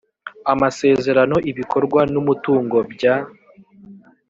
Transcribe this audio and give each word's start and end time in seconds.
amasezerano 0.53 1.37
ibikorwa 1.51 2.01
n 2.11 2.13
umutungo 2.21 2.77
bya 2.91 3.15